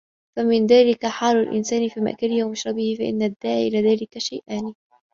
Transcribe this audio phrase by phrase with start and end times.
[0.37, 4.73] فَمِنْ ذَلِكَ حَالُ الْإِنْسَانِ فِي مَأْكَلِهِ وَمَشْرَبِهِ فَإِنَّ الدَّاعِيَ إلَى ذَلِكَ شَيْئَانِ